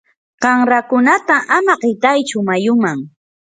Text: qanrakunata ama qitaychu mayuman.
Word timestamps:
qanrakunata 0.43 1.35
ama 1.57 1.73
qitaychu 1.81 2.37
mayuman. 2.47 2.99